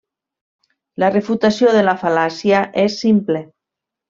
[1.03, 3.45] La refutació de la fal·làcia és simple.